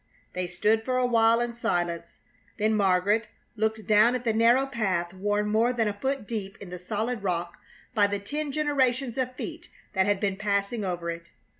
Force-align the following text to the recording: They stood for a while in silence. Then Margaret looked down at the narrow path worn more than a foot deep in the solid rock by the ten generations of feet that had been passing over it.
They 0.33 0.47
stood 0.47 0.83
for 0.83 0.97
a 0.97 1.05
while 1.05 1.39
in 1.41 1.53
silence. 1.53 2.17
Then 2.57 2.73
Margaret 2.73 3.27
looked 3.55 3.85
down 3.85 4.15
at 4.15 4.23
the 4.23 4.33
narrow 4.33 4.65
path 4.65 5.13
worn 5.13 5.47
more 5.49 5.71
than 5.73 5.87
a 5.87 5.93
foot 5.93 6.25
deep 6.25 6.57
in 6.57 6.71
the 6.71 6.79
solid 6.79 7.21
rock 7.21 7.57
by 7.93 8.07
the 8.07 8.17
ten 8.17 8.51
generations 8.51 9.15
of 9.19 9.35
feet 9.35 9.69
that 9.93 10.07
had 10.07 10.19
been 10.19 10.37
passing 10.37 10.83
over 10.83 11.11
it. 11.11 11.25